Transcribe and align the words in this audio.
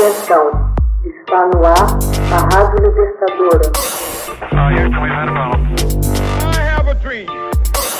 Atenção, 0.00 0.74
está 1.04 1.46
no 1.48 1.62
ar 1.62 1.98
a 2.32 2.56
Rádio 2.56 2.88
Libertadora. 2.88 3.70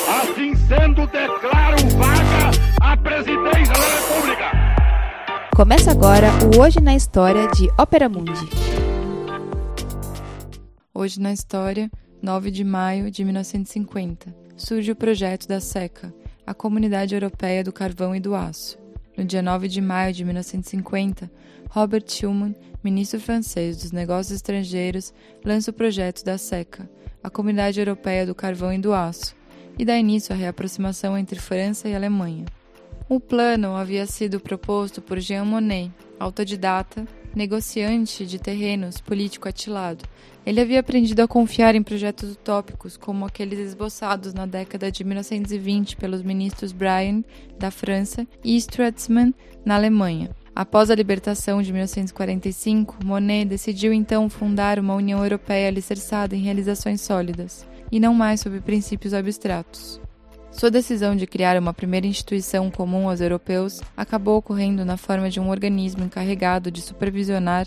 Assim 0.09 0.55
sendo, 0.55 1.07
declaro 1.09 1.77
vaga 1.99 2.51
a 2.81 2.97
presidência 2.97 3.75
da 3.75 3.87
República. 3.99 4.45
Começa 5.55 5.91
agora 5.91 6.29
o 6.57 6.63
Hoje 6.63 6.81
na 6.81 6.95
História 6.95 7.47
de 7.49 7.69
Ópera 7.79 8.09
Mundi. 8.09 8.49
Hoje 10.95 11.21
na 11.21 11.35
História, 11.35 11.91
9 12.23 12.51
de 12.51 12.65
maio 12.65 13.11
de 13.11 13.23
1950, 13.23 14.35
surge 14.57 14.91
o 14.91 14.97
projeto 14.97 15.47
da 15.47 15.61
SECA, 15.61 16.15
a 16.47 16.55
Comunidade 16.55 17.15
Europeia 17.15 17.63
do 17.63 17.71
Carvão 17.75 18.17
e 18.17 18.21
do 18.21 18.35
Aço. 18.35 18.81
No 19.21 19.27
dia 19.27 19.43
9 19.43 19.69
de 19.69 19.83
maio 19.83 20.15
de 20.15 20.25
1950, 20.25 21.31
Robert 21.69 22.05
Schuman, 22.09 22.57
ministro 22.83 23.21
francês 23.21 23.77
dos 23.77 23.93
Negócios 23.93 24.35
Estrangeiros, 24.35 25.13
lança 25.45 25.71
o 25.71 25.75
projeto 25.75 26.25
da 26.25 26.39
SECA, 26.39 26.89
a 27.23 27.29
Comunidade 27.29 27.79
Europeia 27.79 28.25
do 28.25 28.35
Carvão 28.35 28.73
e 28.73 28.79
do 28.79 28.95
Aço, 28.95 29.37
e 29.79 29.85
dá 29.85 29.99
início 29.99 30.35
à 30.35 30.39
reaproximação 30.39 31.19
entre 31.19 31.39
França 31.39 31.87
e 31.87 31.95
Alemanha. 31.95 32.47
O 33.11 33.21
plano 33.21 33.77
havia 33.77 34.07
sido 34.07 34.41
proposto 34.41 35.03
por 35.03 35.21
Jean 35.21 35.45
Monnet, 35.45 35.93
autodidata, 36.19 37.07
negociante 37.35 38.27
de 38.27 38.39
terrenos, 38.39 39.01
político 39.01 39.49
atilado. 39.49 40.05
Ele 40.45 40.61
havia 40.61 40.81
aprendido 40.81 41.21
a 41.21 41.29
confiar 41.29 41.75
em 41.75 41.83
projetos 41.83 42.33
utópicos, 42.33 42.97
como 42.97 43.27
aqueles 43.27 43.59
esboçados 43.59 44.33
na 44.33 44.47
década 44.47 44.91
de 44.91 45.05
1920 45.05 45.97
pelos 45.97 46.23
ministros 46.23 46.73
Bryan, 46.73 47.23
da 47.59 47.71
França, 47.71 48.27
e 48.43 48.57
Stratzmann, 48.57 49.35
na 49.65 49.75
Alemanha. 49.75 50.31
Após 50.55 50.91
a 50.91 50.95
libertação 50.95 51.63
de 51.63 51.73
1945, 51.73 53.05
Monet 53.05 53.45
decidiu 53.45 53.93
então 53.93 54.29
fundar 54.29 54.79
uma 54.79 54.95
União 54.95 55.23
Europeia 55.23 55.69
alicerçada 55.69 56.35
em 56.35 56.41
realizações 56.41 57.01
sólidas, 57.01 57.67
e 57.93 58.01
não 58.01 58.15
mais 58.15 58.41
sob 58.41 58.61
princípios 58.61 59.15
abstratos. 59.15 60.01
Sua 60.53 60.71
decisão 60.71 61.17
de 61.17 61.27
criar 61.27 61.57
uma 61.57 61.73
primeira 61.73 62.07
instituição 62.07 62.71
comum 62.71 63.09
aos 63.09 63.21
europeus 63.21 63.81
acabou 63.97 64.39
ocorrendo 64.39 64.85
na 64.85 64.97
forma 64.97 65.31
de 65.31 65.41
um 65.41 65.49
organismo 65.49 66.05
encarregado 66.05 66.71
de 66.71 66.83
supervisionar 66.83 67.67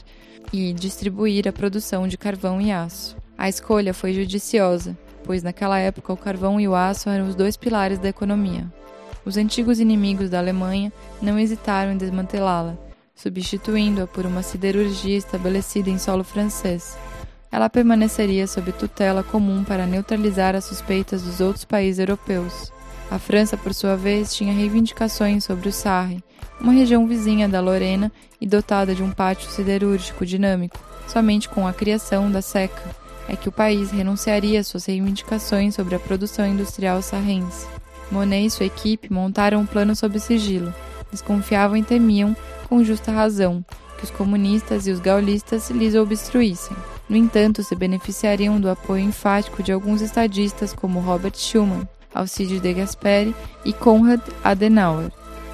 e 0.52 0.74
distribuir 0.74 1.48
a 1.48 1.54
produção 1.54 2.08
de 2.08 2.18
carvão 2.18 2.62
e 2.62 2.72
aço. 2.72 3.16
A 3.38 3.50
escolha 3.50 3.94
foi 3.94 4.14
judiciosa, 4.14 4.98
pois 5.24 5.42
naquela 5.42 5.80
época 5.80 6.14
o 6.14 6.18
carvão 6.18 6.60
e 6.60 6.68
o 6.68 6.76
aço 6.76 7.10
eram 7.10 7.28
os 7.28 7.36
dois 7.36 7.58
pilares 7.58 7.98
da 7.98 8.10
economia. 8.10 8.72
Os 9.26 9.38
antigos 9.38 9.80
inimigos 9.80 10.30
da 10.30 10.38
Alemanha 10.38 10.92
não 11.22 11.40
hesitaram 11.40 11.94
em 11.94 11.98
desmantelá-la, 11.98 12.78
substituindo-a 13.16 14.06
por 14.06 14.26
uma 14.26 14.44
siderurgia 14.44 15.18
estabelecida 15.18 15.90
em 15.90 15.98
solo 15.98 16.24
francês. 16.24 16.98
Ela 17.54 17.70
permaneceria 17.70 18.48
sob 18.48 18.72
tutela 18.72 19.22
comum 19.22 19.64
para 19.64 19.86
neutralizar 19.86 20.56
as 20.56 20.66
suspeitas 20.66 21.22
dos 21.22 21.40
outros 21.40 21.64
países 21.64 22.00
europeus. 22.00 22.74
A 23.12 23.20
França, 23.20 23.56
por 23.56 23.76
sua 23.76 23.96
vez, 23.96 24.34
tinha 24.34 24.52
reivindicações 24.52 25.44
sobre 25.44 25.70
o 25.70 25.72
Sarre, 25.72 26.24
uma 26.60 26.74
região 26.74 27.06
vizinha 27.08 27.48
da 27.48 27.62
Lorena 27.62 28.12
e 28.42 28.48
dotada 28.48 28.96
de 28.96 29.04
um 29.04 29.12
pátio 29.12 29.52
siderúrgico 29.52 30.26
dinâmico. 30.26 30.80
Somente 31.08 31.48
com 31.48 31.68
a 31.68 31.74
criação 31.74 32.32
da 32.32 32.42
SECA 32.42 32.90
é 33.30 33.36
que 33.36 33.50
o 33.50 33.52
país 33.52 33.92
renunciaria 33.92 34.60
às 34.60 34.66
suas 34.66 34.88
reivindicações 34.88 35.76
sobre 35.76 35.94
a 35.94 36.00
produção 36.00 36.48
industrial 36.48 37.04
sarrense. 37.04 37.68
Monet 38.10 38.48
e 38.48 38.50
sua 38.50 38.66
equipe 38.66 39.14
montaram 39.14 39.60
um 39.60 39.66
plano 39.68 39.96
sob 39.96 40.20
sigilo. 40.20 40.74
Desconfiavam 41.12 41.78
e 41.78 41.84
temiam, 41.84 42.36
com 42.68 42.84
justa 42.84 43.12
razão, 43.12 43.64
que 44.00 44.06
os 44.06 44.10
comunistas 44.10 44.88
e 44.88 44.92
os 44.92 45.00
gaulistas 45.00 45.70
lhes 45.70 45.94
obstruíssem. 45.94 46.76
No 47.14 47.20
entanto, 47.20 47.62
se 47.62 47.76
beneficiariam 47.76 48.60
do 48.60 48.68
apoio 48.68 49.04
enfático 49.04 49.62
de 49.62 49.72
alguns 49.72 50.02
estadistas 50.02 50.74
como 50.74 51.00
Robert 51.00 51.36
Schuman, 51.38 51.88
Alcide 52.12 52.60
de 52.60 52.74
Gasperi 52.74 53.36
e 53.64 53.72
Konrad 53.72 54.20
Adenauer. 54.44 55.12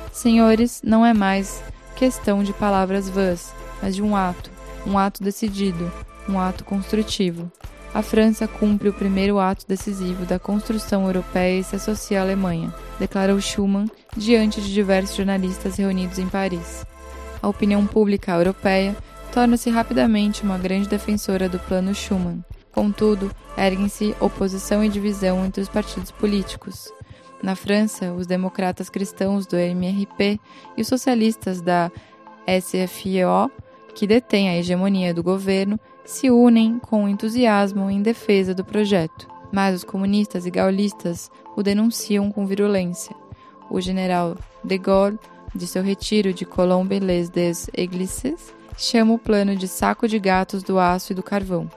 Senhores, 0.10 0.80
não 0.82 1.06
é 1.06 1.14
mais 1.14 1.62
questão 1.98 2.46
de 2.46 2.54
palavras 2.54 3.10
vãs, 3.10 3.54
mas 3.82 3.94
de 3.94 4.02
um 4.02 4.16
ato, 4.16 4.50
um 4.88 4.98
ato 4.98 5.22
decidido, 5.22 5.92
um 6.30 6.40
ato 6.40 6.64
construtivo. 6.64 7.52
A 7.94 8.02
França 8.02 8.48
cumpre 8.48 8.88
o 8.88 8.94
primeiro 8.94 9.38
ato 9.38 9.66
decisivo 9.68 10.26
da 10.26 10.40
construção 10.40 11.08
europeia 11.08 11.60
e 11.60 11.64
se 11.66 11.76
associa 11.76 12.22
à 12.22 12.24
Alemanha, 12.24 12.74
declarou 12.98 13.42
Schuman 13.42 13.92
diante 14.16 14.62
de 14.62 14.74
diversos 14.74 15.18
jornalistas 15.18 15.76
reunidos 15.76 16.20
em 16.20 16.30
Paris. 16.30 16.86
A 17.42 17.50
opinião 17.50 17.86
pública 17.86 18.32
europeia 18.32 18.96
torna-se 19.32 19.70
rapidamente 19.70 20.44
uma 20.44 20.58
grande 20.58 20.88
defensora 20.88 21.48
do 21.48 21.60
Plano 21.60 21.94
Schuman. 21.94 22.44
Contudo, 22.72 23.32
erguem-se 23.58 24.16
oposição 24.20 24.84
e 24.84 24.90
divisão 24.90 25.46
entre 25.46 25.62
os 25.62 25.70
partidos 25.70 26.12
políticos. 26.12 26.92
Na 27.42 27.56
França, 27.56 28.12
os 28.14 28.28
democratas 28.28 28.90
cristãos 28.90 29.46
do 29.46 29.56
MRP 29.56 30.40
e 30.76 30.82
os 30.82 30.88
socialistas 30.88 31.62
da 31.62 31.92
SFIO, 32.48 33.52
que 33.96 34.08
detêm 34.08 34.50
a 34.50 34.58
hegemonia 34.58 35.14
do 35.14 35.24
governo, 35.24 35.80
se 36.04 36.30
unem 36.30 36.80
com 36.80 37.08
entusiasmo 37.08 37.90
em 37.90 38.02
defesa 38.02 38.54
do 38.54 38.66
projeto, 38.66 39.28
mas 39.52 39.76
os 39.76 39.84
comunistas 39.84 40.46
e 40.46 40.52
gaullistas 40.52 41.32
o 41.56 41.64
denunciam 41.64 42.32
com 42.32 42.46
virulência. 42.46 43.16
O 43.70 43.80
general 43.80 44.38
de 44.64 44.78
Gaulle, 44.78 45.20
de 45.54 45.68
seu 45.68 45.84
retiro 45.84 46.34
de 46.34 46.46
Colombe-les 46.46 47.30
des 47.30 47.70
Églises, 47.74 48.54
chama 48.80 49.14
o 49.14 49.20
plano 49.20 49.56
de 49.56 49.68
saco 49.68 50.08
de 50.08 50.18
gatos 50.18 50.64
do 50.64 50.80
aço 50.80 51.12
e 51.12 51.16
do 51.16 51.22
carvão. 51.22 51.70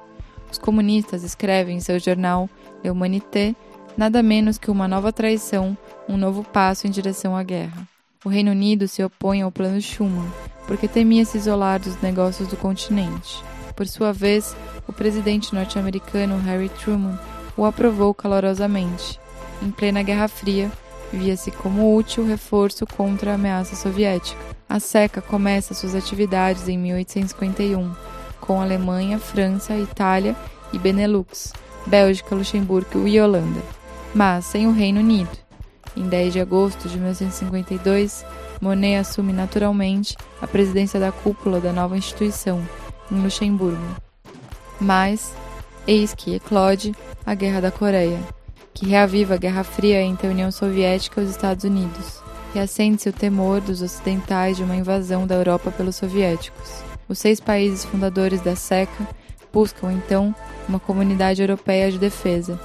Os 0.51 0.57
comunistas 0.57 1.25
escrevem 1.25 1.79
em 1.79 1.81
seu 1.81 1.99
jornal 1.99 2.49
Le 2.83 2.91
Humanité 2.91 3.55
nada 3.97 4.23
menos 4.23 4.57
que 4.57 4.71
uma 4.71 4.87
nova 4.87 5.13
traição, 5.13 5.77
um 6.09 6.17
novo 6.17 6.45
passo 6.45 6.87
em 6.87 6.91
direção 6.91 7.37
à 7.37 7.43
guerra. 7.43 7.87
O 8.25 8.29
Reino 8.29 8.53
Unido 8.53 8.87
se 8.87 9.03
opõe 9.03 9.43
ao 9.43 9.51
plano 9.51 9.81
Schuman, 9.81 10.31
porque 10.67 10.87
temia 10.87 11.25
se 11.25 11.39
isolar 11.39 11.81
dos 11.81 12.01
negócios 12.01 12.49
do 12.49 12.57
continente. 12.57 13.43
Por 13.75 13.87
sua 13.89 14.13
vez, 14.13 14.55
o 14.87 14.93
presidente 14.93 15.53
norte-americano 15.53 16.39
Harry 16.39 16.69
Truman 16.69 17.19
o 17.57 17.65
aprovou 17.65 18.15
calorosamente. 18.15 19.19
Em 19.61 19.71
plena 19.71 20.03
Guerra 20.03 20.29
Fria, 20.29 20.71
via-se 21.13 21.51
como 21.51 21.95
útil 21.95 22.27
reforço 22.27 22.87
contra 22.87 23.33
a 23.33 23.35
ameaça 23.35 23.77
soviética. 23.77 24.41
A 24.69 24.81
SECA 24.81 25.21
começa 25.21 25.75
suas 25.75 25.95
atividades 25.95 26.69
em 26.69 26.79
1851, 26.79 27.93
com 28.41 28.61
Alemanha, 28.61 29.19
França, 29.19 29.77
Itália 29.77 30.35
e 30.73 30.79
Benelux, 30.79 31.53
Bélgica, 31.87 32.35
Luxemburgo 32.35 33.07
e 33.07 33.21
Holanda, 33.21 33.61
mas 34.15 34.47
sem 34.47 34.67
o 34.67 34.73
Reino 34.73 35.01
Unido. 35.01 35.43
Em 35.95 36.09
10 36.09 36.33
de 36.33 36.41
agosto 36.41 36.89
de 36.89 36.97
1952, 36.97 38.25
Monet 38.61 38.97
assume 38.97 39.33
naturalmente 39.33 40.17
a 40.41 40.47
presidência 40.47 40.99
da 40.99 41.13
cúpula 41.13 41.61
da 41.61 41.73
nova 41.73 41.99
instituição, 41.99 42.67
em 43.11 43.21
Luxemburgo. 43.21 43.97
Mas, 44.81 45.35
eis 45.87 46.15
que 46.15 46.35
eclode 46.35 46.95
a 47.27 47.35
Guerra 47.35 47.61
da 47.61 47.71
Coreia, 47.71 48.19
que 48.75 48.87
reaviva 48.87 49.35
a 49.35 49.39
Guerra 49.39 49.65
Fria 49.65 50.01
entre 50.03 50.27
a 50.27 50.31
União 50.31 50.51
Soviética 50.51 51.21
e 51.21 51.25
os 51.25 51.31
Estados 51.31 51.65
Unidos. 51.65 52.23
Reacende-se 52.55 53.09
o 53.09 53.13
temor 53.13 53.61
dos 53.61 53.81
ocidentais 53.81 54.57
de 54.57 54.63
uma 54.63 54.77
invasão 54.77 55.27
da 55.27 55.35
Europa 55.35 55.71
pelos 55.71 55.97
soviéticos. 55.97 56.83
Os 57.09 57.19
seis 57.19 57.41
países 57.41 57.85
fundadores 57.85 58.41
da 58.41 58.55
SECA 58.55 59.09
buscam, 59.53 59.93
então, 59.93 60.35
uma 60.69 60.81
comunidade 60.81 61.43
europeia 61.43 61.91
de 61.91 61.99
defesa, 61.99 62.59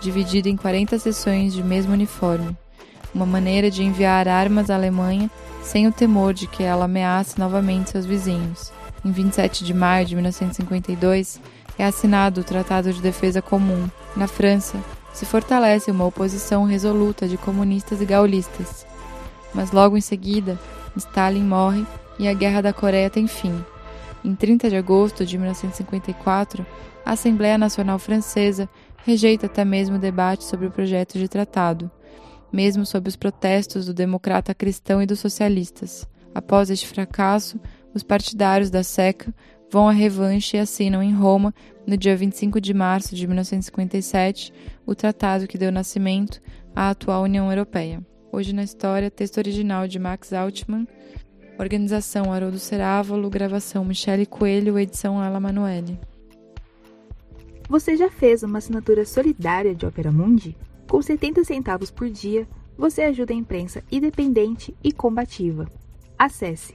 dividida 0.00 0.48
em 0.48 0.56
40 0.56 0.98
seções 0.98 1.52
de 1.52 1.62
mesmo 1.62 1.92
uniforme, 1.92 2.56
uma 3.14 3.26
maneira 3.26 3.70
de 3.70 3.82
enviar 3.82 4.26
armas 4.26 4.70
à 4.70 4.74
Alemanha 4.74 5.30
sem 5.62 5.86
o 5.86 5.92
temor 5.92 6.34
de 6.34 6.46
que 6.46 6.62
ela 6.62 6.86
ameace 6.86 7.38
novamente 7.38 7.90
seus 7.90 8.04
vizinhos. 8.04 8.72
Em 9.04 9.10
27 9.10 9.64
de 9.64 9.72
maio 9.74 10.06
de 10.06 10.14
1952, 10.14 11.40
é 11.78 11.84
assinado 11.84 12.40
o 12.40 12.44
Tratado 12.44 12.92
de 12.92 13.00
Defesa 13.00 13.40
Comum. 13.40 13.88
Na 14.16 14.26
França, 14.26 14.78
se 15.12 15.26
fortalece 15.26 15.90
uma 15.90 16.06
oposição 16.06 16.64
resoluta 16.64 17.28
de 17.28 17.36
comunistas 17.36 18.00
e 18.00 18.04
gaullistas. 18.04 18.86
Mas 19.54 19.70
logo 19.70 19.96
em 19.96 20.00
seguida, 20.00 20.58
Stalin 20.96 21.44
morre 21.44 21.86
e 22.18 22.28
a 22.28 22.34
Guerra 22.34 22.62
da 22.62 22.72
Coreia 22.72 23.10
tem 23.10 23.26
fim. 23.26 23.64
Em 24.24 24.34
30 24.34 24.70
de 24.70 24.76
agosto 24.76 25.26
de 25.26 25.36
1954, 25.36 26.64
a 27.04 27.12
Assembleia 27.12 27.58
Nacional 27.58 27.98
Francesa 27.98 28.68
rejeita 29.04 29.46
até 29.46 29.64
mesmo 29.64 29.96
o 29.96 29.98
debate 29.98 30.44
sobre 30.44 30.66
o 30.66 30.70
projeto 30.70 31.18
de 31.18 31.28
tratado, 31.28 31.90
mesmo 32.52 32.86
sob 32.86 33.08
os 33.08 33.16
protestos 33.16 33.86
do 33.86 33.94
democrata 33.94 34.54
cristão 34.54 35.02
e 35.02 35.06
dos 35.06 35.18
socialistas. 35.18 36.06
Após 36.34 36.70
este 36.70 36.86
fracasso, 36.86 37.58
os 37.94 38.02
partidários 38.02 38.70
da 38.70 38.82
SECA 38.82 39.34
vão 39.72 39.88
à 39.88 39.92
revanche 39.92 40.58
e 40.58 40.60
assinam 40.60 41.02
em 41.02 41.14
Roma, 41.14 41.54
no 41.86 41.96
dia 41.96 42.14
25 42.14 42.60
de 42.60 42.74
março 42.74 43.16
de 43.16 43.26
1957, 43.26 44.52
o 44.84 44.94
tratado 44.94 45.48
que 45.48 45.56
deu 45.56 45.72
nascimento 45.72 46.42
à 46.76 46.90
atual 46.90 47.22
União 47.22 47.48
Europeia. 47.48 48.04
Hoje 48.30 48.52
na 48.52 48.62
história, 48.62 49.10
texto 49.10 49.38
original 49.38 49.88
de 49.88 49.98
Max 49.98 50.30
Altman, 50.34 50.86
Organização 51.58 52.30
Haroldo 52.30 52.58
Cerávolo, 52.58 53.30
gravação 53.30 53.82
Michele 53.82 54.26
Coelho, 54.26 54.78
edição 54.78 55.18
Ala 55.18 55.40
Manoeli. 55.40 55.98
Você 57.66 57.96
já 57.96 58.10
fez 58.10 58.42
uma 58.42 58.58
assinatura 58.58 59.06
solidária 59.06 59.74
de 59.74 59.86
Opera 59.86 60.12
Mundi? 60.12 60.54
Com 60.86 61.00
70 61.00 61.44
centavos 61.44 61.90
por 61.90 62.10
dia, 62.10 62.46
você 62.76 63.00
ajuda 63.04 63.32
a 63.32 63.36
imprensa 63.36 63.82
independente 63.90 64.76
e 64.84 64.92
combativa. 64.92 65.66
Acesse 66.18 66.74